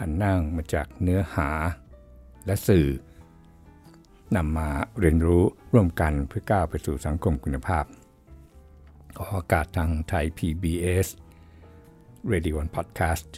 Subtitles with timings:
[0.00, 1.50] อันนั่งมาจากเนื้อหา
[2.46, 2.86] และสื่อ
[4.36, 4.68] นำมา
[5.00, 7.84] เรียนรู้ร่วมกันเพื่อก้าวไปสู่สังคมคุณภาพ
[9.18, 11.06] ออกอากาศทางไทย PBS
[12.32, 13.28] Radio 1 Podcast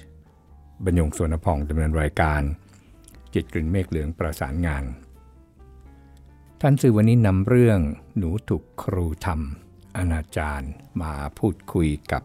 [0.84, 2.42] บรรยงสวนพองดำเนินรายการ
[3.34, 4.84] จิตกลิ่นเมฆเหลืองประสานงาน
[6.60, 7.80] ท่านสื่อวันนี้นำเรื่อง
[8.16, 10.66] หนูถูกครูทำอนาจาร
[11.02, 12.22] มาพูดคุยกับ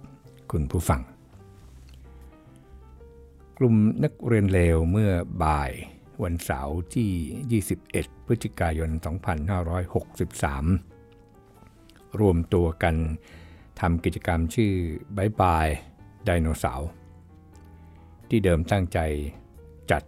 [0.52, 1.02] คุณผู้ฟัง
[3.58, 5.12] กลุ่มนักเรียนเลวเมื่อ
[5.44, 5.72] บ่าย
[6.24, 8.90] วันเสาร์ที่ 21 พฤศจิกายน
[10.96, 12.96] 2563 รวมตัวกัน
[13.80, 14.74] ทำกิจกรรมชื่อ
[15.18, 15.68] บายบาย
[16.26, 16.90] ไดโนเสาร์
[18.30, 19.00] ที่เดิมตั้งใจ
[19.92, 20.04] จัด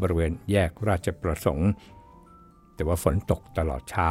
[0.00, 1.70] บริเวณแยกราชประสงค์
[2.74, 4.10] แต่ว่าฝนตกตลอดเช้า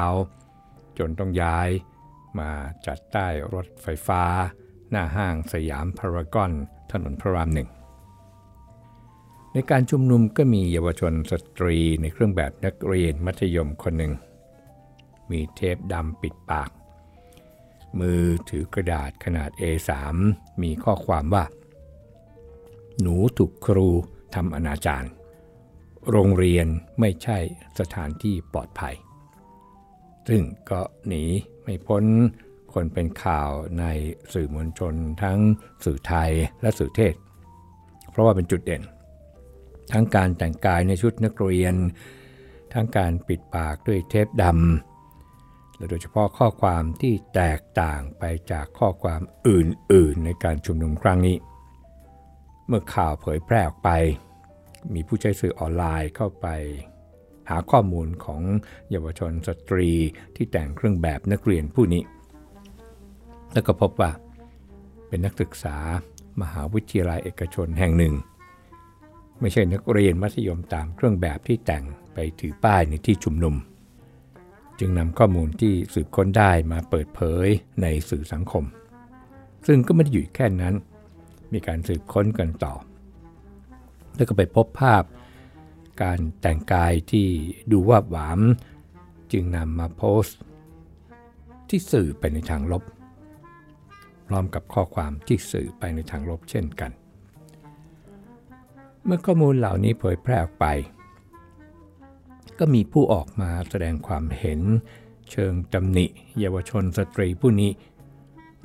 [0.97, 1.69] จนต้องย้าย
[2.39, 2.49] มา
[2.85, 4.23] จัดใต้รถไฟฟ้า
[4.89, 6.51] หน้าห้างสยามพารากอน
[6.91, 7.69] ถนนพระรามหนึ่ง
[9.59, 14.13] ในการชุมนุมก็มีเยาวชนสตรีในเครื่องแบบนักเรียนมัธยมคนหนึ่ง
[15.31, 16.69] มีเทปดำปิดปาก
[17.99, 19.91] มือถือกระดาษขนาด A3
[20.61, 21.45] มีข้อความว่า
[23.01, 23.87] หนูถูกครู
[24.35, 25.07] ทำอนาจาร
[26.11, 26.67] โรงเรียน
[26.99, 27.37] ไม่ใช่
[27.79, 28.95] สถานที่ปลอดภัย
[30.27, 31.23] ซึ่งก็หนี
[31.63, 32.03] ไม่พ้น
[32.73, 33.85] คนเป็นข่าวใน
[34.33, 35.39] สื่อมวลชนทั้ง
[35.85, 37.15] สื่อไทยและสื่อเทศ
[38.09, 38.83] เพราะว่าเป็นจุดเด่น
[39.91, 41.75] ทั้งการแต่งกายในชุดนักเรียน
[42.73, 51.37] ทั้งการปิดปากด้วยเทปดำและโดยเฉพาะข้อความที่แตกต่างไปจากข้อความอื่นๆ ในการชุมนุมครั้งนี้
[52.67, 53.89] เมื่อข่าวเผยแพร่ออกไป
[54.93, 56.47] มีผู้ใช้สื่อออนไลน์เข้าไป
[57.49, 58.41] หาข้อมูลของ
[58.91, 59.89] เยาวชนสตรี
[60.35, 62.03] ที่แต่งเครื่องแบบนักเรียนผู้นี้
[63.53, 64.11] แล้วก็พบว่า
[65.07, 65.77] เป็นนักศึกษา
[66.41, 68.13] มหาวิทยาลัยเอกชนแห่งหนึ่ง
[69.39, 71.83] ไม่ใช่นักเรียนมัธยมตามเครื่องแบบที่แต่ง
[72.13, 73.55] ไปถือป้ายในที่ชุมนุม
[74.79, 77.47] จึงนำข้อมูลที่สืบค้นได้มาเปิดเผย
[77.81, 78.63] ในสื่อสังคม
[79.67, 80.75] ซึ่งก็ไม่ได้อยู่แค่นั้น
[81.53, 82.73] มีการสืบค้นกันต่อ
[84.15, 85.03] แล้วก็ไปพบภาพ
[86.03, 87.27] การแต่งกายที่
[87.71, 88.39] ดูว่าหวาม
[89.31, 90.37] จึงนำมาโพสต์
[91.69, 92.83] ที่สื่อไปในทางลบ
[94.27, 96.91] พร้อมกับข้อความที่สื่อไปในทางลบเช่นกัน
[99.09, 100.65] เมื่อข้อมูลเหล่านี้เผยแพร่ออกไป
[102.59, 104.61] ก็มีผู้ออกมาแสดงความเห็น
[105.31, 106.05] เชิงตำหนิ
[106.39, 107.71] เยาวชนสตรีผู้นี้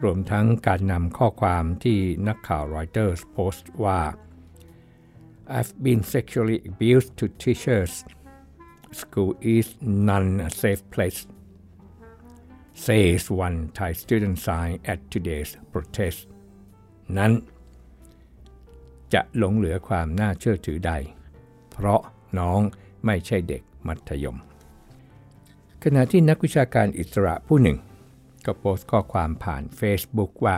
[0.03, 1.99] รวมทั้งการนำข้อความที่
[2.29, 4.01] นักข่าวรอยเตอร์สโพสต์ว่า
[5.57, 7.93] I've been sexually abused to teachers
[9.01, 9.69] school is
[10.09, 11.21] none a safe place
[12.85, 16.21] says one Thai student sign at today's protest
[17.19, 17.33] นั้น
[19.15, 20.93] จะหลงเหลือความน่าเชื่อถือใด
[21.71, 22.01] เพราะ
[22.39, 22.61] น้อง
[23.07, 24.39] ไม่ใช่เด็กมัธยม
[25.83, 27.79] ขณะที่นักวิชาการอิสระผู้หนึ่ง
[28.45, 30.57] ก็โพสต์ข้อความผ่าน Facebook ว่า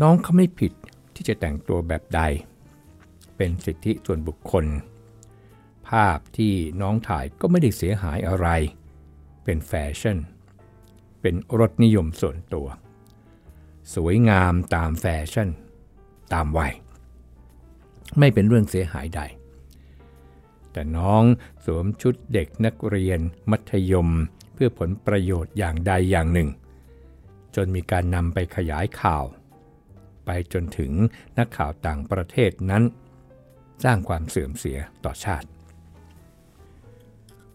[0.00, 0.72] น้องเขาไม่ผิด
[1.14, 2.20] ที่จะแต่งตัวแบบใด
[3.36, 4.64] เป็นสิทธิส่วนบุคคล
[5.88, 8.48] ภาพที่น้องถ่ายก็ไม่ได้เสียหายอะไร
[9.44, 10.18] เป็นแฟชั่น
[11.20, 12.68] เป็นรสนิยมส่วนตัว
[13.94, 15.48] สวยงามตามแฟชั่น
[16.34, 16.72] ตามวัย
[18.18, 19.20] ไม่เป็นเรื่องเสียหายใด
[20.72, 21.22] แต่น้อง
[21.64, 23.20] สวมชุดเด็กนักเรียน
[23.50, 24.08] มัธยม
[24.54, 26.48] เพื่อผลประโยชน์อย่างใดอย่างหนึ่ง
[27.54, 29.24] จนมีการนำไปขยายข่าว
[30.24, 30.92] ไปจนถึง
[31.38, 32.82] นักข่าวต่างประเทศนั้น
[33.84, 35.48] สร้างความเสื่อมเสียต่อชาติ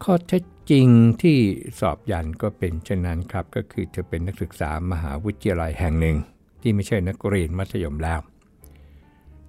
[0.03, 0.87] ข้อเท็จจริง
[1.21, 1.37] ที่
[1.79, 6.17] สอบยันก็เป็นเช่นนั้นครับ ก็คือเธอเป็นนักศึกษามหาวิทยาลัยแห่งหนึ่ง
[6.61, 8.19] ที่ไม่ใช่นักเรียนมัธยมแล้ว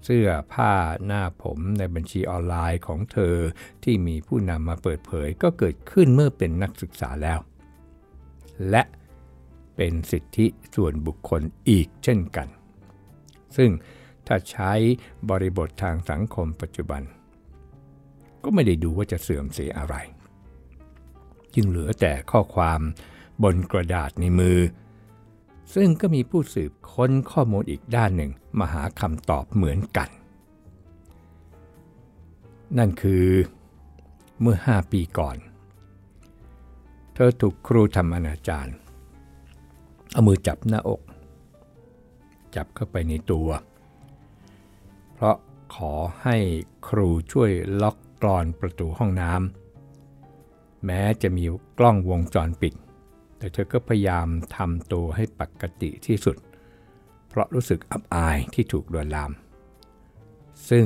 [0.09, 0.73] เสื้อผ้า
[1.05, 3.35] หน้าผมในบัญชีออนไลน์ของเธอ
[3.83, 7.39] ที่มีผู้นำมาเปิดเผยก็เกิดขึ้นเมื่อเป็นนักศึกษาแล้ว
[8.69, 8.83] และ
[9.75, 10.45] เป็นสิทธิ
[10.75, 12.47] ส่วนบุคคลอีกเช่นกัน
[13.57, 13.71] ซึ่ง
[14.27, 14.71] ถ้าใช้
[15.29, 17.01] บริบททางสังคมปัจจุบัน
[18.43, 19.95] ก็ไม่ได้ดูว่าจะเสื่อมเสียอะไร
[21.53, 22.81] จึงเหลือแต่ข้อความ
[23.43, 24.57] บนกระดาษในมือ
[25.73, 30.09] ซึ่งก็มีผู้สืบค้นข้อมูลอีกด้านหนึ่งมาหาคำตอบเหมือนกัน
[32.77, 33.25] นั่นคือ
[34.41, 35.37] เมื่อห้าปีก่อน
[37.13, 38.71] เธอถูกครูทำอนาจาร
[40.11, 41.01] เอามือจับหน้าอก
[42.55, 43.49] จับเข้าไปในตัว
[45.13, 45.37] เพราะ
[45.75, 45.93] ขอ
[46.23, 46.37] ให้
[46.87, 51.45] ครูช่วยล็อกกรอนประตูห้องน้ำแม้จะมี
[51.79, 52.73] กล้องวงจรปิด
[53.37, 56.37] แต่เธอก็พยายามทำตัวให้ปกติที่สุด
[57.27, 59.31] เพราะรู้สึกอับอายที่ถูกลวนลาม
[60.69, 60.85] ซึ่ง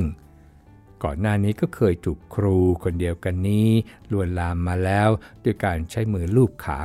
[1.02, 3.68] ก่อนหน้านี้ก็เคยถูกครูคนเดียวกันนี้
[4.12, 5.08] ลวนลามมาแล้ว
[5.44, 6.78] ด้วยการใช้มือลูบขา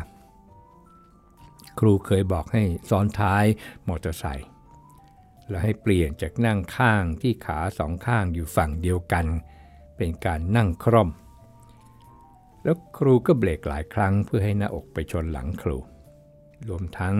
[1.80, 3.46] ครูเคยบอกให้ซ้อนท้าย
[3.88, 4.50] มอเตอร์ไซค์
[5.50, 9.26] และให้เปลี่ยนจากนั่งข้างที่ขาสองข้างอยู่ฝั่งเดียวกัน
[9.98, 11.10] เป็นการนั่งคร่อม
[12.68, 15.78] แล้วครูก็เบรกหลายครั้งเพื่อให้หน้าอกไปชนหลังครู
[16.70, 17.18] รวมทั้ง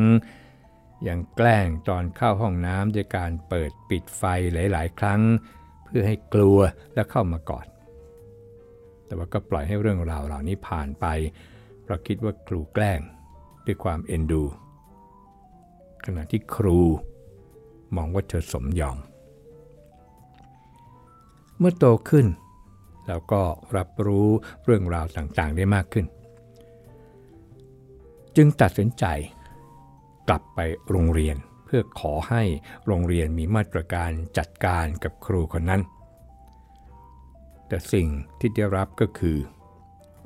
[1.08, 4.24] ยังแกล้งตอนเข้าห้องน้ำด้วยการเปิดปิดไฟ
[4.54, 5.22] หลาย ๆ ครั้ง
[5.84, 6.58] เพื่อให้กลัว
[6.94, 7.68] และเข้ามากอด
[9.06, 11.06] แต่ว่าก็ปล่อยให้เรื่องราวเหล่านี้ผ่านไป
[11.84, 13.00] เพราะคิดว่าครูแกล้ง
[13.66, 14.44] ด้วยความเอ็นดู
[16.06, 16.80] ขณะที่ครู
[17.96, 18.98] มองว่าเธอสมยอม
[21.58, 22.28] เมื่อโตขึ้น
[23.08, 23.42] แล้วก็
[23.78, 24.30] รับรู้
[24.64, 26.06] เรื่องราวต่างๆได้มากขึ้น
[28.36, 29.06] จึงตัดสินใจ
[30.28, 30.60] กลับไป
[30.90, 32.44] โรงเรียนเพื่อขอให้
[32.86, 35.82] โรงเรียนมีมาตรการจัดการกับครูคนนั้น
[37.68, 38.08] แต่สิ่ง
[38.40, 39.38] ที่ได้รับก็คือ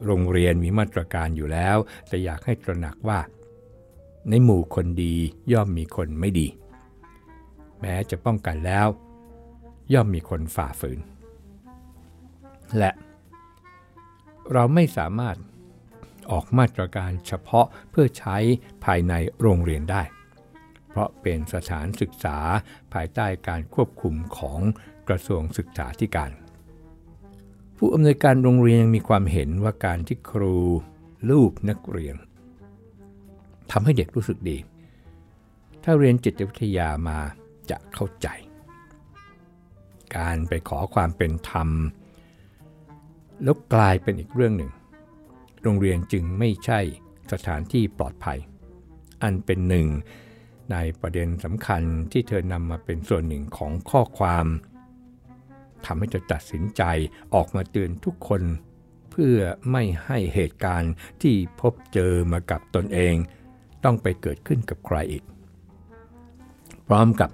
[0.06, 3.20] โรงเรียนมีมาตรการอยู่แล้ว แต่อยากให้ตระหนักว่า
[4.30, 5.16] ในหมู่คนดี
[5.54, 6.48] ย่อมมีคนไม่ดี
[7.80, 8.88] แม้จะป้องกันแล้ว
[9.94, 11.00] ย่อมมีคนฝ่าฝืน
[12.78, 12.92] และ
[14.54, 15.36] เราไม่สามารถ
[16.32, 18.38] ออกมาตรการเฉพาะเพื่อใช้
[18.86, 20.04] ภายในโรงเรียนได้
[20.90, 22.38] เพราะเป็นสถานศึกษา
[22.94, 24.60] ภายใต้การควบคุมของ
[25.08, 26.32] กระทรวงศึกษาธิการ
[27.78, 30.58] ผู้อำนวยการโรงเรียนยังมีความเห็นว่าการที่ครู
[31.30, 32.16] ลูบนักเรียน
[33.72, 34.58] ทำให้เด็กรู้สึกดี
[35.84, 37.20] ถ้าเรียนจิตวิทยามา
[37.70, 38.28] จะเข้าใจ
[40.18, 41.70] การไปขอความเป็นธรรม
[43.44, 44.72] แล้วกลายเป็นอีกเรื่องหนึ่ง
[45.64, 46.80] โรงเรียนจึงไม่ใช่
[47.32, 48.40] สถานที่ปลอดภัย
[49.24, 49.88] อันเป็นหนึ่ง
[50.72, 54.46] ในประเด็นสำคัญที่เธอนำมาเป็นส่วนหนึ่งของข้อความ
[55.86, 56.84] ทำให้เธอตัดสินใจ
[57.34, 58.42] ออกมาเตือนทุกคน
[59.12, 59.38] เพื่อ
[59.72, 63.16] ไม่ให้เหตุการณ์ที่พบเจอมากับตนเอง
[63.84, 65.24] ต้องไปเกิดขึ้นกับใครอีก
[66.88, 67.30] พร้อมกับ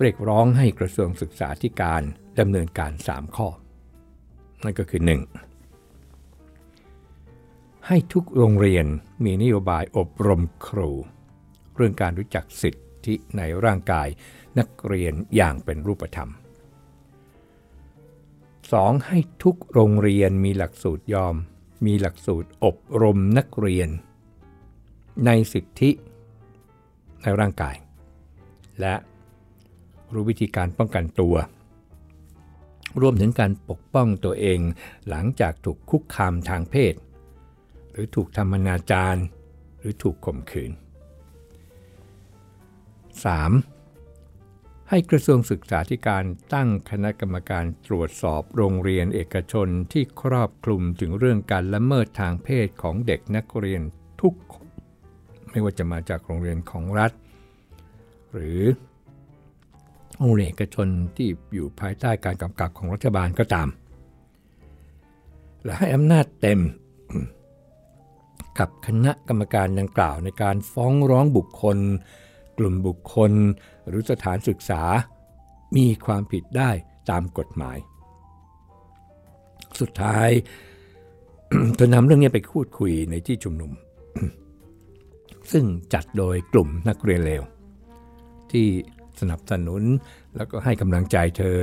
[0.00, 2.02] เรียกร้องให้กระทรวงศึกษาธิการ
[2.38, 3.48] ดำเนินการ 3 ข้อ
[4.64, 5.10] นั่นก็คือ 1.
[7.86, 8.86] ให้ทุกโรงเรียน
[9.24, 10.90] มีนโยบายอบรมครู
[11.76, 12.74] เรื่องการรู้จักสิท
[13.06, 14.08] ธิในร่างกาย
[14.58, 16.30] นักเรียนอย่างเป็นรูปธรรม
[17.88, 19.06] 2.
[19.06, 21.34] ให้ทุกโรงเรียนมีหลักสูตรยอม
[21.86, 23.88] มีหลักสูตรอบรมนักเรียน
[25.26, 25.90] ในสิทธิ
[27.22, 27.76] ในร่างกาย
[28.80, 28.94] และ
[30.12, 31.34] รู้วิธีการป้องกันตัว
[33.00, 34.60] รวมถึงการปกป้องตัวเอง
[35.08, 36.94] หลังจากถูกคุกคามทางเพศ
[37.90, 39.16] หรือถูกทำอนาจาร
[39.78, 40.80] หรือถูกข่มขืน 3.
[44.90, 46.24] ให้กระทรวงศึกษาธิการ
[46.54, 53.82] ตั้งคณะกรรมการตรวจสอบโรงเรียนเอกชนที่ครอบคลุมถึงเรื่องการละเมิดทางเพศของเด็กนักเรียน
[54.20, 54.34] ทุก
[55.50, 57.12] ไม่ว่าจะมาจากโรงเรียนของรัฐ
[58.34, 58.62] หรือ
[60.18, 63.68] โรงเรียนเอกชนที่อยู่ภายใต้การกำกับของรัฐบาลก็ตาม
[65.62, 66.60] และให้อำนาจเต็ม
[68.58, 71.78] กับคณะกรรมการดังกล่าวในการฟ้องร้องบุคคล
[72.58, 73.32] กลุ่มบุคคล
[73.88, 74.82] หรือสถานศึกษา
[75.76, 76.70] มีความผิดได้
[77.10, 77.78] ตามกฎหมาย
[79.80, 80.28] สุดท้าย
[81.74, 83.70] เธอนำเรื่องนี้ไปพูดคุยในที่ชุมนุม
[85.52, 87.42] ซึ่งจัดโดยกลุ่มนักเรียนเลว
[88.50, 88.66] ที่
[89.20, 89.82] สนับสนุน
[90.36, 91.58] แล้วก็ให้กำลังใจเธอ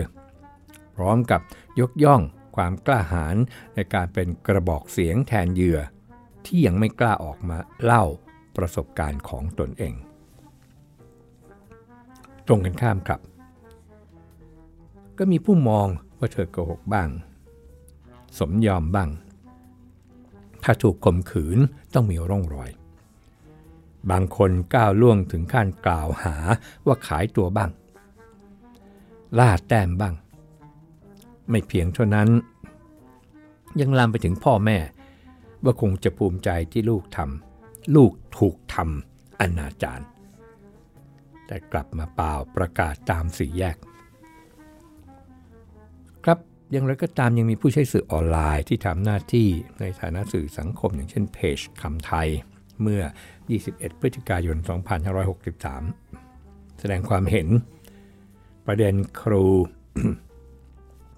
[0.95, 1.41] พร้อมกับ
[1.79, 2.21] ยกย่อง
[2.55, 3.35] ความกล้าหาญ
[3.75, 5.79] ในการเป็นกระบอกเสียงแทนเหยื่อ
[6.45, 8.03] ที่ยังไม่กล้าออกมาเล่า
[8.57, 9.93] ประสบการณ์ของตนเอง
[12.47, 13.21] ตรงกันข้ามครับ
[15.17, 17.09] ก็มีผู้มองว่าเธอโกหกบ้าง
[18.39, 19.09] สมยอมบ้าง
[20.63, 21.59] ถ้าถูกข่มขืน
[21.93, 22.69] ต้องมีร่องรอย
[24.11, 26.35] บางคนก้าวล่วงถึงขั้นกล่าวหา
[26.85, 27.69] ว่าขายตัวบ้าง
[29.39, 30.15] ล่าแต้มบ้าง
[31.49, 32.29] ไม่เพียงเท่านั้น
[33.79, 34.77] ยังลามไปถึงพ่อแม่
[35.63, 40.05] ว่าคงจะภูมิใจที่ลูกทำลูกถูกทำอนาจาร
[41.45, 43.77] แต่กลับมาเปล่าประกาศตามสี่แยก
[46.23, 46.39] ครับ
[46.71, 49.47] อย่างไรก็ตามยังมีผู้ใช้สื่อออนไลน์ที่ทำหน้าที่
[49.79, 52.29] ในฐานะสื่อสังคมอย่างเช่นเพจคำไทย
[52.81, 53.03] เมื่อ
[53.51, 54.57] 21 พฤศจิกายน
[55.87, 57.47] 2563 แสดงความเห็น
[58.65, 59.45] ประเด็นครู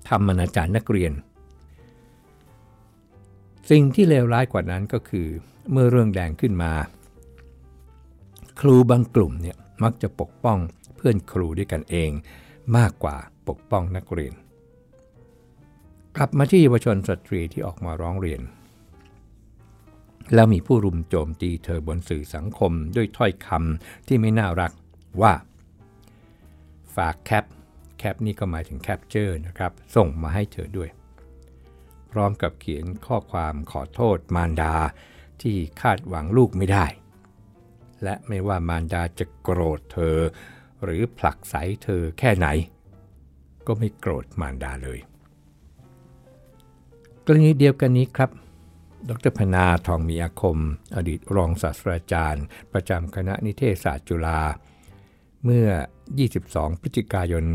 [0.10, 1.14] ทำมนาจารนักเรียน
[3.70, 5.28] สิ่งที่เลวร้ายกว่านั้นก็คือ
[5.72, 6.72] เมื่อเรื่องแดงขึ้นมา
[8.62, 10.58] ครูบางกลุ่มเนี่ยมักจะปกป้อง
[10.96, 12.12] เพื่อนครูด้วยกันเอง
[12.78, 13.18] มากกว่า
[13.48, 14.34] ปกป้องนักเรียน
[16.16, 18.42] กลับมาที่เยาวชนสตรีที่ออกมาร้องเรียน
[20.34, 24.72] แล้วมีผู้รุมโจมตีเธอบนสื่อสังคมด้วยถ้อยคำที่ไม่น่ารัก
[25.22, 25.34] ว่า
[26.96, 27.46] ฝาก cap
[27.98, 30.90] cap นี่ก็หมายถึง capture นะครับ ส่งมาให้เธอด้วย
[32.12, 34.74] พร้อมกับเขียนข้อความขอโทษมารดา
[35.42, 36.86] ที่คาดหวังลูกไม่ได้
[38.04, 40.18] และไม่ว่ามารดาจะโกรธเธอ
[40.84, 42.48] หรือผลักไสเธอแค่ไหน
[43.68, 45.00] ก็ไม่โกรธมารดาเลย
[47.26, 48.30] กรณีเดียวกันนี้ครับ
[49.10, 50.60] ดรพนาทองมีอาคม
[50.96, 52.44] อดีตรองศาสตราจารย์
[52.74, 54.42] ประจำคณะนิเทศศาสตร์จุฬา
[55.46, 55.70] เมื่อ
[56.24, 57.46] 22 พฤศจิกายน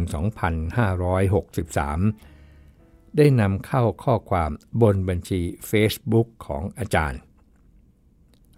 [2.33, 4.51] 2563 ได้นำเข้าข้อความ
[4.83, 5.41] บนบัญชี
[5.71, 7.21] Facebook ของอาจารย์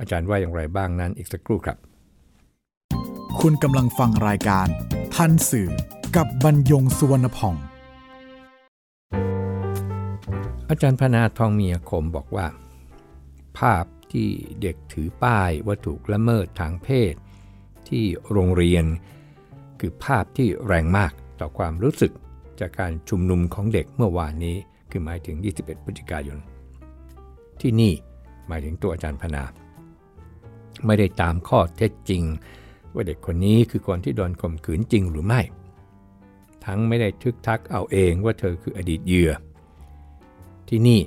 [0.00, 1.78] อาจารย์ว่าอย่างไรบ้างนั้นอีกสักครู่ครับ
[3.40, 4.66] คุณกำลังฟังรายการ
[5.14, 5.70] ทันสื่อ
[6.16, 7.54] กับบรรยงสุวรรณพอง
[10.70, 12.46] อาจารย์พนาทองมีอาคมบอกว่า
[13.58, 14.28] ภาพที่
[14.62, 17.14] เด็กถือป้ายว่าถูกละเมิดทางเพศ
[17.88, 18.84] ที่โรงเรียน
[19.80, 22.12] คือภาพที่แรงมากต่อความรู้สึก
[22.60, 24.56] จากการชุมนุมของเด็กเมื่อวานนี้
[24.90, 26.38] คือหมายถึง 21 พฤศจิกายน
[27.60, 27.92] ที่นี่
[28.48, 29.44] หมายถึงตัวอาจารย์พนา
[30.86, 32.22] ไม่ได้ตามข้อเท็จจริง
[32.94, 35.40] ว่าเด็กคนนี้คือคนที่โดนข่มขืนจริงหรือไม่
[36.64, 39.32] ทั้งไม่ได้ทึกทักเอาเองว่าเธอคืออดีตเหยื่อ
[40.68, 41.00] ที่นี่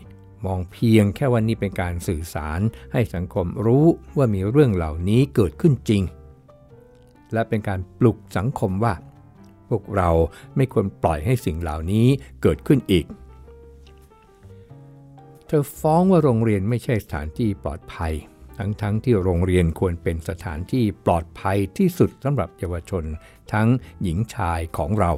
[0.45, 2.59] มองเพียงแค่วันนี้เป็นการสื่อสาร
[2.93, 3.85] ให้สังคมรู้
[4.17, 6.03] ว่ามีเรื่องเหล่านี้เกิดขึ้นจริง
[7.33, 8.93] และเป็นการปลุกสังคมว่า
[9.69, 10.09] พวกเรา
[10.55, 12.07] ไม่ควรปล่อยให้สิ่งเหล่านี้
[12.41, 13.05] เกิดขึ้นอีก
[15.47, 18.13] เธอฟ้องว่าโรงเรียนไม่ใช่สถานที่ปลอดภัย
[18.57, 23.03] ทั้งๆทที่โรงเรียนควรเป็นสถานที่ปลอดภัยที่สุดสำหรับเยาวชน
[23.53, 23.67] ทั้ง
[24.01, 25.11] หญิงชายของเรา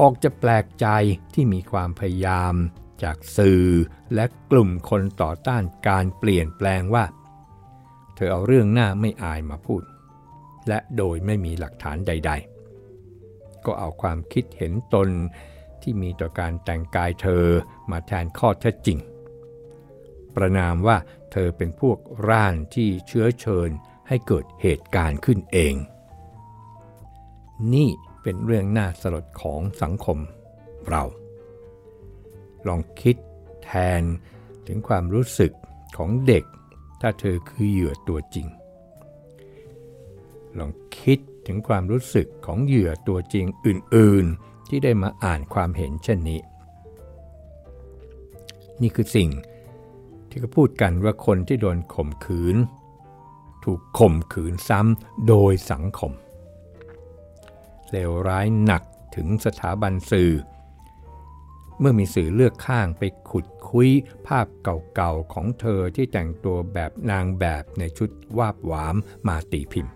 [0.00, 0.86] ออกจะแปลกใจ
[1.34, 2.54] ที่มีความพยายาม
[3.02, 3.64] จากสื่อ
[4.14, 7.04] และกลุ่มคนต่อต้านการเปลี่ยนแปลงว่า
[8.14, 9.82] เธอเอาเรื่องหน้าไม่อายมาพูด
[10.68, 12.32] และโดยไม่มีหลักฐานใด
[12.98, 15.08] ๆ ก็เอาความคิดเห็นตน
[15.82, 17.44] ที่มีต่อการแต่งกายเธอ
[17.90, 18.98] มาแทนข้อเท็จจริง
[20.34, 20.96] ประนามว่า
[21.32, 23.70] เธอเป็นพวกร่านที่เชื้อเชิญ
[24.08, 25.74] ให้เกิดเหตุการณ์ขึ้นเอง
[27.74, 27.88] นี่
[28.22, 30.18] เป็นเรื่องน่าสลดของสังคม
[30.88, 31.04] เรา
[32.66, 33.16] ลองคิด
[33.64, 34.02] แทน
[34.66, 35.52] ถึงความรู้สึก
[35.96, 36.44] ของเด็ก
[37.00, 38.46] ถ้าเธอคือเหยื่อตัวจริง
[40.58, 46.40] ลองคิดถึงความรู้สึกของเหยื่อตัวจริงอื่น ๆ ที่ได้มาอ่านความเห็นเช่นนี้
[48.80, 49.30] นี่คือสิ่ง
[50.28, 52.56] ที่เขาพูดกันว่าคนที่โดนข่มขืน
[53.64, 56.12] ถูกข่มขืนซ้ำโดยสังคม
[57.90, 58.82] เลวร้ายหนัก
[59.16, 60.32] ถึงสถาบันสื่อ
[61.78, 63.90] เมื่อมีสื่อเลือกข้างไปขุดคุย
[64.26, 68.96] ภาพเก่าๆของเธอที่แต่งตัวแบบนางแบบในชุดวาบหวาม
[69.28, 69.92] มาตีพิมพ์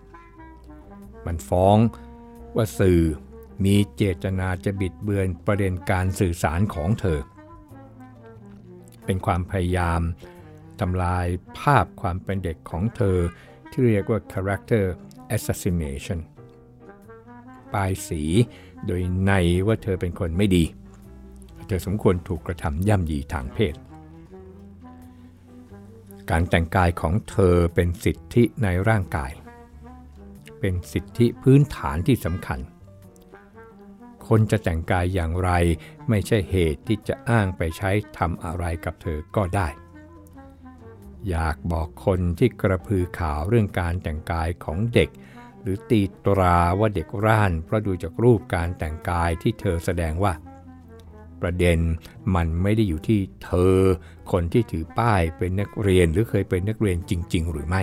[1.25, 1.77] มันฟ้อง
[2.55, 3.01] ว่าสื่อ
[3.65, 7.19] มีเจตนาจะบิดเบือนประเด็นการสื่อสารของเธอ
[9.05, 10.01] เป็นความพยายาม
[10.79, 11.27] ทำลาย
[11.59, 13.17] ภาพความเป็นเด็กของเธอ
[13.69, 14.85] ที่เรียกว่า character
[15.35, 16.19] assassination
[17.73, 18.23] ปลายสี
[18.87, 19.31] โดยใน
[19.67, 20.63] ว่าเธอเป็นคนไม่ดี
[21.67, 23.75] เธอสมควรถูกกระทำย่ำยีทางเพศ
[26.29, 29.31] การแต่งกายของเธอเป็นสิทธิในร่างกาย
[30.59, 32.59] เป็นสิทธิพื้นฐานที่สำคัญ
[34.27, 35.51] คนจะแต่งกายอย่างไร
[36.09, 39.67] ไม่ใช่เหตุที่จะอ้างไปใช้ทำอะไรกับเธอก็ได้
[41.29, 45.09] อยากบอกคนที่กระพือข่าวเรื่องการแต่งกายของเด็ก
[45.61, 50.33] หรือตีตราว่าเด็กร่านเพราะดูจากรูปการแต่งกายที่เธอแสดงว่า
[51.43, 51.79] ประเด็น
[52.35, 53.77] มันไม่ได้อยู่ที่เธอ
[54.31, 57.81] คนที่ถือป้ายเป็นนักเรียนหรือเคยเป็นนักเรียนจริง ๆ หรือไม่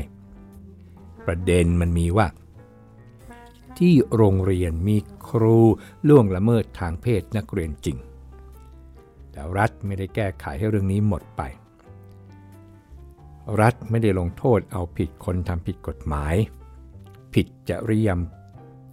[1.26, 2.26] ประเด็นมันมีว่า
[3.78, 4.96] ที่โรงเรียนมี
[5.28, 5.58] ครู
[6.08, 7.96] ล่วงละเมิดทางเพศนักเรียนจริง
[9.32, 11.42] แต่รัฐไม่ได้แก้ไขให้เรื่องนี้หมดไป
[13.60, 16.34] รัฐไม่ได้ลงโทษเอาผิดคนทำผิดกฎหมาย
[17.34, 18.20] ผิดจริยม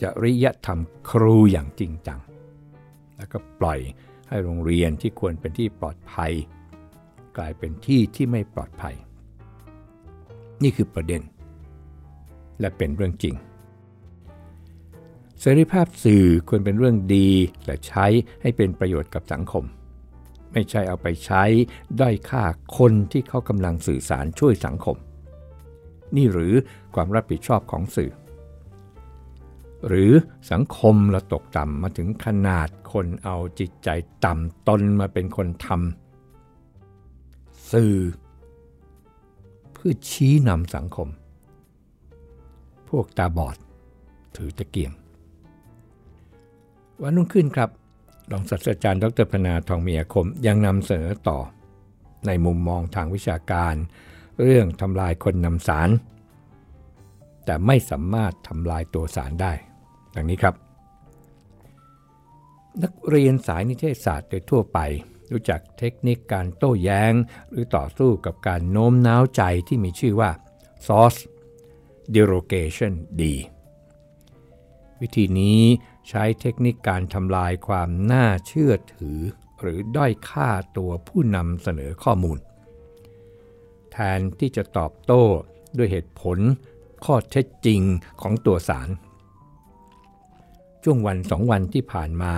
[0.01, 2.19] จริยธรรมครูอย่างจริงจัง
[3.17, 3.79] แล้วก็ปล่อย
[4.29, 6.31] ให้โรงเรียนที่ควรเป็นที่ปลอดภัย
[7.37, 8.95] กลายเป็นที่ที่ไม่ปลอดภัย
[10.63, 11.21] นี่คือประเด็น
[12.59, 13.35] และเป็นเรื่องจริง
[15.39, 17.29] เสรีภาพสื่อควรเป็นเรื่องดี
[17.65, 18.05] และใช้
[18.41, 19.63] ให้เป็นประโยชน์กับสังคม
[20.51, 21.43] ไม่ใช่เอาไปใช้
[21.99, 22.43] ด้อยค่า
[22.77, 24.97] คนที่เขากำลังสื่อสารช่วยสังคม
[26.15, 26.53] นี่หรือ
[26.95, 28.11] ความรับผิดชอบของสื่อ
[29.87, 30.11] หรือ
[30.51, 33.89] สังคมเราตกต่ำมาถึงขนาดคนเอาจิตใจ
[34.25, 37.95] ต่ำตนมาเป็นคนทำสื่อ
[39.73, 41.09] เพื่อชี้นำสังคม
[42.89, 43.57] พวกตาบอด
[44.35, 44.91] ถือตะเกียง
[47.01, 47.69] วันรุ่งขึ้นครับ
[48.31, 51.39] รองศาสตราจารย์ดรพนาทองมียคมยังนำเสนอต่อ
[52.27, 53.75] ในมุมมองทางวิชาการ
[54.41, 55.89] เรื่องทำลายคนนำสาร
[57.45, 59.53] แต่ไม่สามารถทำลายตัวสารได้
[60.17, 60.55] ดังนี้ครับ
[62.83, 64.79] นักเรียนสายนิเทศศาสตร์โดยทั่วไป
[65.31, 67.13] รู้จักเทคนิคการโต้แย้ง
[67.49, 70.31] หรือต่อสู้กับการโน้มน้าวใจที่มีชื่อว่า
[70.85, 71.19] source
[72.15, 73.35] derogation ดี
[75.01, 75.61] วิธีนี้
[76.09, 79.19] ใช้เทคนิคการทำลายความน่าเชื่อถือ
[79.59, 82.37] หรือด้อยค่าตัวผู้นำเสนอข้อมูล
[83.91, 85.23] แทนที่จะตอบโต้
[85.77, 86.37] ด้วยเหตุผล
[87.05, 87.81] ข้อเท็จจริง
[88.21, 88.89] ของตัวสาร
[90.89, 92.33] ช่วงวันสองวันที่ผ่านมา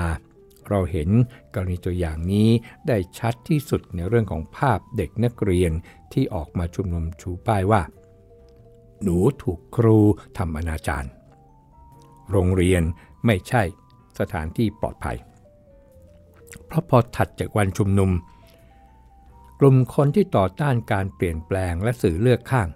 [0.69, 1.09] เราเห็น
[1.53, 2.49] กรณีตัวอย่างนี้
[2.87, 5.71] ได้ชัดที่สุดในเรื่องของภาพเด็กนักเรียน
[6.13, 7.81] ที่ออกมาชุมนุมชูป้ายว่า
[9.03, 9.97] หนูถูกครู
[10.37, 11.09] ทำอนาจาร
[12.31, 12.83] โรงเรียน
[13.25, 13.63] ไม่ใช่
[14.19, 15.17] สถานที่ปลอดภัย
[16.65, 18.11] เพราะพอถัดจากวันชุมนุม
[19.59, 22.67] กลุ่มคนที่ต่อต้านการเปลี่ยนแปลงและสื่อเลือกข้าง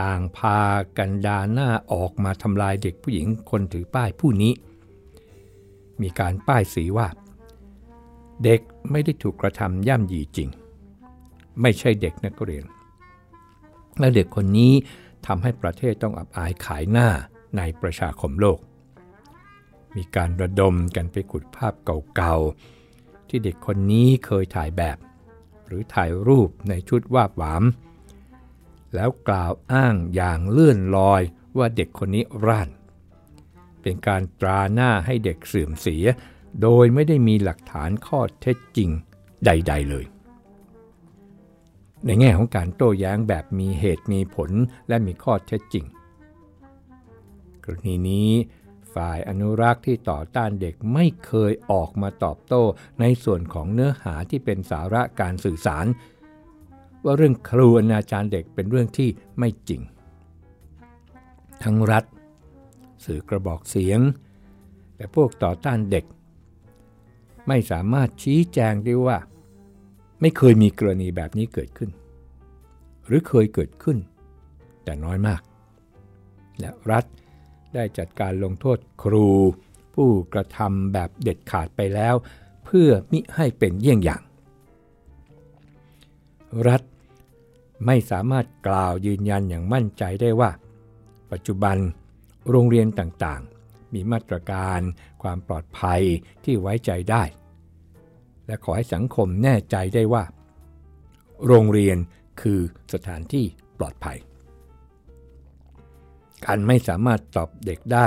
[0.00, 0.60] ต่างพา
[0.98, 4.54] กันดาหน้าออกมาทำลายเด็กผู้หญิงคนถือป้ายผู้นี้
[6.02, 7.08] มีการป้ายสีว่า
[8.44, 10.48] เด็กไม่ได้ถูกกระทำย่ำยีจริง
[11.60, 12.64] ไม่ใช่เด็กนักเรียน
[13.98, 14.72] และเด็กคนนี้
[15.26, 17.08] ทำให้ประเทศต้องอับอายขายหน้า
[17.56, 18.58] ในประชาคมโลก
[19.96, 21.74] มีการระดมกันไปขุดภาพ
[22.16, 24.98] เก่าๆ ที่เด็กคนนี้เคยถ่ายแบบ
[25.66, 27.62] หรือถ่ายรูปในชุดวาบหวาม
[28.94, 31.22] แล้วกล่าวอ้างอย่างเลื่อนลอย
[31.58, 32.68] ว่าเด็กคนนี้ร่าน
[33.82, 36.04] เป็นการตราหน้าให้เด็กเสื่อมเสีย
[36.62, 38.90] โดยไม่ได้มีหลักฐานข้อเท็จจริง
[39.44, 40.04] ใด ๆ เลย
[42.06, 44.50] ในแง่ของการโต้แย้งแบบมีเหตุมีผล
[44.88, 45.84] และมีข้อเท็จจริง
[47.64, 48.30] กรณีนี้
[48.94, 52.62] ฝ่ายอนุรักษ์ที่ต่อต้านเด็กไม่เคยออกมาตอบโต้
[53.00, 55.86] ในส่วนของเนื้อหาที่เป็นสาระการสื่อสาร
[57.04, 59.80] ว่าเรื่องครูอนาจารเด็กเป็นเรื่องที่ไม่จริง
[61.62, 62.04] ทั้งรัฐ
[63.04, 64.00] สื่อกระบอกเสียง
[64.96, 66.04] แต่พวกต่อต้านเด็ก
[67.48, 69.18] ไม่สามารถชี้แจงได้ว่า
[70.20, 71.90] ไม่เคยมีกรณีแบบนี้เกิดขึ้น
[73.06, 73.98] หรือเคยเกิดขึ้น
[74.84, 75.40] แต่น้อยมาก
[76.58, 77.04] และรัฐ
[77.74, 79.28] ได้จัดการลงโทษครู
[79.94, 82.14] ผู้กระทำแบบเด็ดขาดไปแล้ว
[82.64, 84.22] เพื่อมิให้เป็นเยี่ยงอย่าง
[86.68, 86.82] รัฐ
[87.86, 90.50] ไม่สามารถกล่าวยืนยันอย่างมั่นใจได้ว่า
[91.32, 91.76] ปัจจุบัน
[92.50, 94.80] โรงเรียนต่างๆ มีมาตรการ
[95.22, 96.02] ความปลอดภัย
[96.44, 97.22] ที่ไว้ใจได้
[98.46, 100.24] และขอให้สังคมแน่ใจได้ว่า
[101.46, 101.98] โรงเรียน
[102.40, 102.60] คือ
[102.92, 103.44] สถานที่
[103.78, 104.18] ปลอดภัย
[106.44, 108.06] การไม่สามารถตอบเด็กได้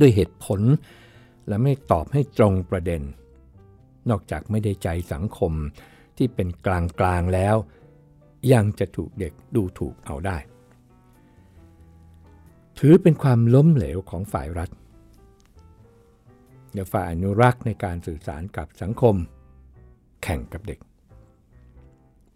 [0.00, 0.60] ด้วยเหตุผล
[1.48, 3.02] และไม่ตอบให้ตรงประเด็น
[4.10, 5.52] นอกจากไม่ได้ใจสังคม
[6.16, 7.56] ที่เป็นกลางกลางแล้ว
[8.52, 10.38] ยังจะถูกเด็กดูถูกเอาได้
[12.84, 14.70] ถือเป็นความล้มเหลวของฝ่ายรัฐ
[16.72, 19.14] เดี๋ยวฝ่ายอนุรักษ์ในการสื่อสารกับสังคม
[20.22, 20.78] แข่งกับเด็ก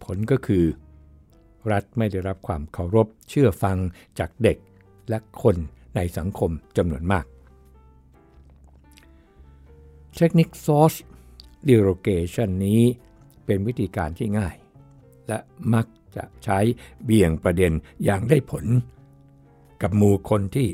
[0.04, 0.64] ผลก็คือ
[1.72, 3.76] รัฐไม่ได้รับความเคารพเชื่อฟัง
[4.18, 4.58] จากเด็ก
[5.08, 5.56] และคน
[5.96, 7.24] ในสังคมจำนวนมาก
[10.16, 10.98] เทคนิค source
[11.68, 12.82] derogation นี้
[13.46, 14.56] เป็นวิธีการที่ง่าย
[15.28, 15.38] และ
[15.74, 16.58] มักจะใช้
[17.04, 17.72] เบี่ยงประเด็น
[18.04, 18.66] อย่างได้ผล
[19.82, 20.68] กับหมู่คนที่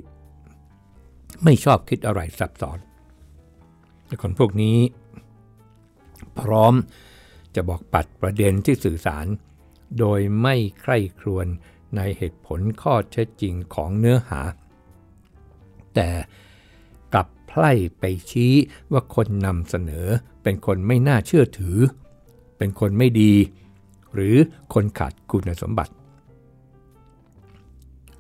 [1.45, 2.79] ไม่ชอบคิดอะไรซับซ้อน
[4.23, 4.79] คนพวกนี้
[6.41, 6.75] พร้อม
[7.55, 9.27] จะบอกปัดประเด็นที่สื่อสาร
[9.99, 11.47] โดยไม่ใคร่ครวญ
[11.97, 14.41] ในเหตุผลข้อเท็จจริงของเนื้อหา
[15.95, 16.11] แต่
[17.13, 18.55] กลับไพล่ไปชี้
[18.93, 20.07] ว่าคนนำเสนอ
[20.43, 21.77] เป็นคนไม่น่าเชื่อถือ
[22.59, 23.33] เป็นคนไม่ดี
[24.15, 24.37] หรือ
[24.75, 25.95] คนขาดคุณสมบัติ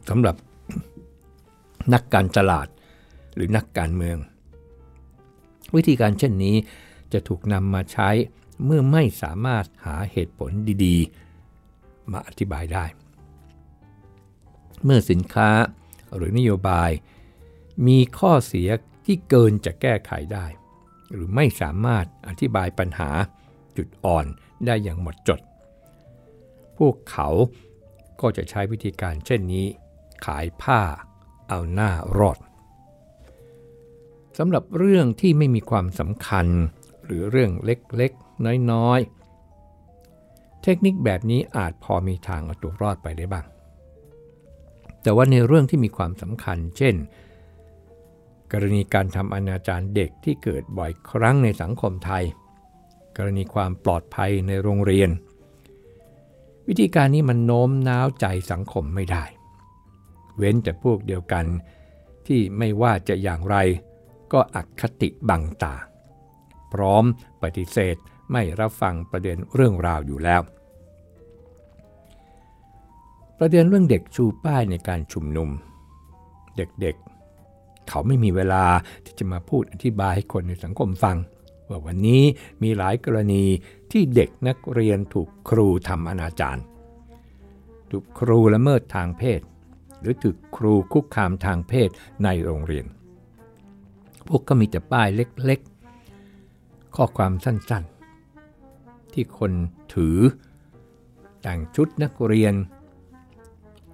[0.08, 0.36] สำหรับ
[1.94, 2.68] นักการตลาด
[3.34, 4.18] หรือนักการเมือง
[5.74, 6.56] วิธีการเช่นนี้
[7.12, 8.08] จะถูกนำมาใช้
[8.64, 10.50] เมื่อไม่สามารถหาเหตุผล
[10.84, 12.84] ดีๆ มาอธิบายได้
[14.84, 15.50] เมื่อสินค้า
[16.16, 16.90] หรือนโยบาย
[17.86, 18.68] มีข้อเสีย
[19.06, 20.46] ที่เกินจะแก้ไขได้
[21.12, 23.10] หรือไม่สามารถอธิบายปัญหา
[23.76, 24.26] จุดอ่อน
[24.66, 25.40] ได้อย่างหมดจด
[26.78, 27.28] พวกเขา
[28.20, 29.66] ก็จะใช้วิธีการเช่นนี้
[30.26, 30.80] ขายผ้า
[31.50, 32.38] เอาหน้ารอด
[34.38, 36.46] สำหรับเรื่องที่ไม่มีความสำคัญ
[37.04, 43.46] หรือเรื่องเล็กๆ น้อยๆ เทคนิคแบบนี้อาจพอมีทางเอาตัวรอดไปได้บ้าง
[45.02, 46.94] แต่ว่าในเรื่องที่มีความสำคัญ เช่น
[48.52, 52.24] กรณีการทำอนาจารเด็กที่เกิดบ่อยครั้งในสังคมไทย
[53.16, 55.10] กรณีความปลอดภัยในโรงเรียน
[56.68, 59.24] วิธีการนี้มันโน้มน้าวใจสังคมไม่ได้
[60.40, 61.46] เว้นแต่พวกเดียวกัน
[62.26, 63.56] ที่ไม่ว่าจะอย่างไร
[64.32, 65.74] ก็อคติบังตา
[66.72, 67.04] พร้อม
[67.42, 67.96] ปฏิเสธ
[68.32, 70.40] ไม่รับฟังประเด็นเรื่องราวอยู่แล้ว
[73.38, 75.50] ประเด็นเรื่องเด็กชูป้ายในการชุมนุม
[76.56, 78.64] เด็กๆ เขาไม่มีเวลา
[79.04, 81.16] ที่จะมาพูดอธิบายให้คนในสังคมฟัง
[81.68, 82.22] ว่าวันนี้
[82.62, 83.44] มีหลายกรณี
[83.90, 86.60] ที่เด็กนักเรียนถูกครูทำอนาจาร
[87.90, 89.40] ถูกครูละเมิดทางเพศ
[90.00, 91.90] หรือถูกครูคุกคามทางเพศ
[92.24, 92.86] ในโรงเรียน
[94.26, 99.52] พวกก็มีแต่ป้ายเล็กๆ ข้อความสั้นๆ ที่คน
[99.94, 100.18] ถือ
[101.42, 102.54] แต่งชุดนักเรียน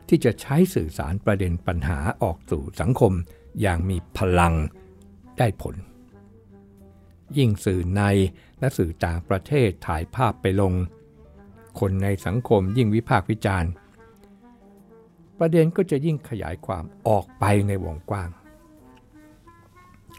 [0.09, 3.13] ที่จะใช้สื่อสารประเด็นปัญหาออกสู่สังคม
[3.61, 4.55] อย่างมีพลัง
[5.39, 5.77] ได้ผล
[7.39, 8.03] ยิ่งสื่อใน
[8.61, 10.73] และสื่อต่างประเทศถ่ายภาพไปลง
[11.81, 13.71] คนในสังคมยิ่งวิพากษ์วิจารณ์
[15.39, 18.31] ประเด็นก็จะยิ่งขยายความออกไปในวงกว้าง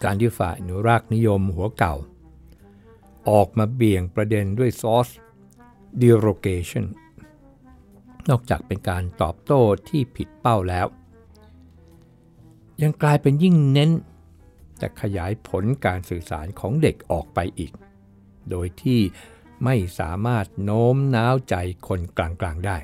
[0.03, 1.95] การที่ฝ่ายอนุรักษ์นิยมหัวเก่า
[3.29, 5.07] ออกมาเบี่ยงประเด็นด้วยซอส
[6.01, 6.85] derogation
[8.29, 10.87] นอกจากเป็นการตอบโต้ที่ผิดเป้าแล้ว
[12.81, 13.91] ยังกลายเป็นยิ่งเน้น
[14.81, 17.71] จะขยายผลการสื่อสารของเด็กออกไปอีก
[18.49, 19.01] โดยที่
[19.63, 21.55] ไม่สามารถโน้มน้าวใจ
[21.87, 22.77] คนกลางๆได้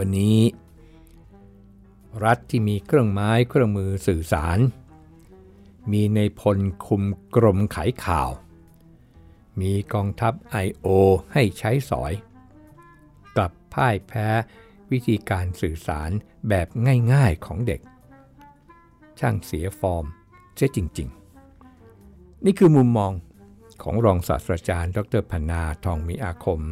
[0.00, 0.40] วันนี้
[2.24, 4.58] รัฐที่มีเครื่องไม้เครื่องมือสื่อสาร
[5.92, 7.02] มีในพลคุม
[7.34, 8.30] กรมขายข่าว
[9.60, 10.32] มีกองทัพ
[10.66, 10.88] I.O.
[11.32, 12.12] ให้ใช้สอย
[13.36, 14.28] กลับพ่ายแพ้
[14.90, 16.10] วิธีการสื่อสาร
[16.48, 16.68] แบบ
[17.12, 17.80] ง่ายๆของเด็ก
[19.18, 20.04] ช่างเสียฟอร์ม
[20.54, 21.08] เสียจริง
[21.76, 23.12] ๆ นี่คือมุมมอง
[23.82, 26.62] ของรองศาสตราจารย์ ดรพนาทองมีอาคม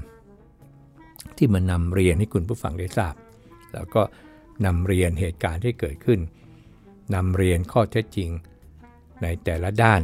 [1.36, 3.14] ที่มานำเรียนให้คุณผู้ฟังได้ทราบ
[3.72, 4.02] แล้วก็
[4.66, 6.20] นำเรียนเหตุการณ์ที่เกิดขึ้น
[7.14, 8.30] นำเรียนข้อเท็จจริง
[9.22, 10.00] ในแต่ละด้าน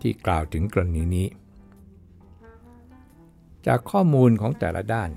[0.00, 1.26] ที่กล่าวถึงกรณีนี้
[3.66, 5.10] จากข้อมูลของแต่ละด้าน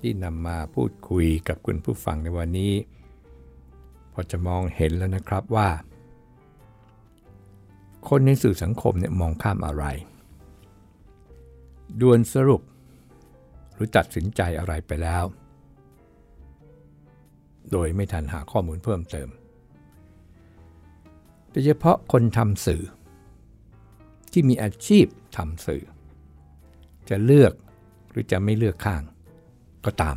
[0.00, 2.72] ที่นำมาพูดคุยกับคุณผู้ฟังในวันนี้
[4.12, 5.68] พอจะมองเห็นแล้วนะครับว่า
[8.08, 9.84] คนในสื่อสังคมเนี่ยมองข้ามอะไร
[12.00, 12.62] ด่วนสรุป
[13.74, 15.24] หรือตัดสินใจอะไรไปแล้ว
[17.72, 19.28] โดยไม่ทันหาข้อมูลเพิ่มเติม
[21.50, 22.82] โดยเฉพาะคนทำสื่อ
[24.32, 25.06] ที่มีอาชีพ
[25.36, 25.82] ทำสื่อ
[27.10, 27.52] จะเลือก
[28.10, 29.02] หรือจะไม่เลือกข้าง
[29.84, 30.16] ก็ตาม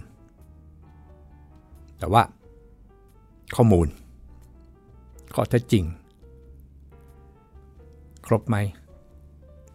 [2.00, 2.24] แต่ว่า
[3.56, 3.88] ข้อมูล
[5.34, 5.86] ข้อเท็จจริง
[8.28, 8.58] ครบไหม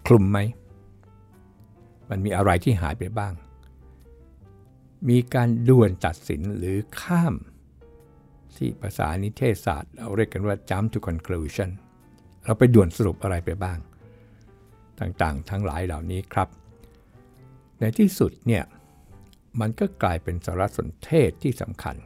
[0.07, 0.38] คลุมไหม
[2.11, 3.33] มันมีอะไรที่หายไปบ้าง
[5.09, 7.35] มีการด่วนตัดสินหรือข้าม
[8.57, 11.71] ที่ภาษานิเทศศาสตร์เราเรียกกันว่า jump to conclusion
[12.45, 13.79] เราไปด่วนสรุปอะไรไปบ้าง
[15.01, 16.49] ต่างๆ ทั้งหลายเหล่านี้ครับ
[17.79, 18.65] ในที่สุดเนี่ย
[19.61, 21.97] มันก็กลายเป็นสารสนเทศที่สำคัญ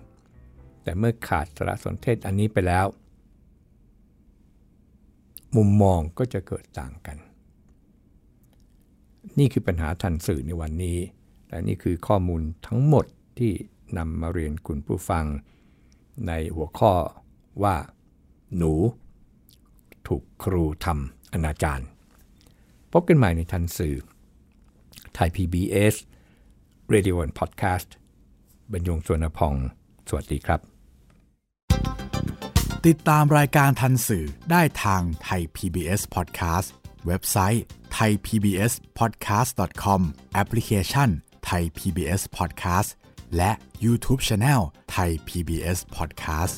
[0.83, 2.87] แต่เมื่อขาดสารสนเทศอันนี้ไปแล้ว
[5.57, 7.17] มุมมองก็จะเกิดต่างกัน
[9.39, 10.99] นี่คือปัญหาทันสื่อในวันนี้
[11.49, 13.05] และนี่คือข้อมูลทั้งหมด
[13.39, 13.53] ที่
[13.99, 15.25] นำมาเรียนคุณผู้ฟัง
[16.27, 16.93] ในหัวข้อ
[17.63, 17.77] ว่า
[18.57, 18.73] หนู
[20.07, 21.85] ถูกครูทำอนาจาร
[22.93, 23.97] พบกันใหม่ในทันสื่อ
[25.15, 25.95] ไทย PBS
[26.93, 27.89] Radio and Podcast
[28.73, 29.55] บรรยงสวนพอง
[30.09, 30.61] สวัสดีครับ
[32.87, 36.69] ติดตามรายการทันสื่อได้ทางไทย PBS Podcast
[37.07, 37.65] เว็บไซต์
[37.97, 40.01] thaipbspodcast.com
[40.35, 41.11] แอปพลิเคชัน
[41.47, 42.91] ไทย PBS Podcast
[43.37, 43.51] และ
[43.85, 46.57] YouTube Channel ไทย PBS Podcast